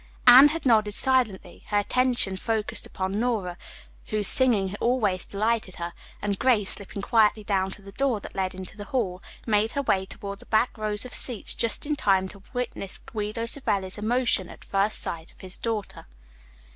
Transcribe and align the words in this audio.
Anne 0.25 0.47
had 0.47 0.65
nodded 0.65 0.95
silently, 0.95 1.61
her 1.67 1.77
attention 1.77 2.35
focused 2.35 2.87
upon 2.87 3.19
Nora, 3.19 3.55
whose 4.07 4.27
singing 4.27 4.75
always 4.81 5.27
delighted 5.27 5.75
her, 5.75 5.93
and 6.23 6.39
Grace, 6.39 6.71
slipping 6.71 7.03
quietly 7.03 7.43
down 7.43 7.69
to 7.69 7.83
the 7.83 7.91
door 7.91 8.19
that 8.21 8.33
led 8.33 8.55
into 8.55 8.75
the 8.75 8.85
hall, 8.85 9.21
made 9.45 9.73
her 9.73 9.83
way 9.83 10.07
toward 10.07 10.39
the 10.39 10.47
back 10.47 10.75
rows 10.75 11.05
of 11.05 11.13
seats 11.13 11.53
just 11.53 11.85
in 11.85 11.95
time 11.95 12.27
to 12.29 12.41
witness 12.51 12.97
Guido 12.97 13.45
Savelli's 13.45 13.99
emotion 13.99 14.49
at 14.49 14.63
first 14.65 14.97
sight 14.97 15.31
of 15.31 15.41
his 15.41 15.55
daughter. 15.55 16.07